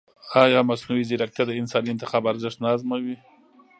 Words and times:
ایا 0.43 0.59
مصنوعي 0.69 1.03
ځیرکتیا 1.09 1.43
د 1.47 1.51
انساني 1.59 1.89
انتخاب 1.91 2.23
ارزښت 2.31 2.57
نه 2.63 2.67
ازموي؟ 2.75 3.15